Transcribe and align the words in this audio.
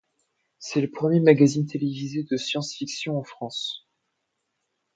C'est 0.57 0.81
le 0.81 0.89
premier 0.89 1.19
magazine 1.19 1.67
télévisé 1.67 2.23
de 2.23 2.35
science-fiction 2.35 3.19
en 3.19 3.23
France. 3.23 3.87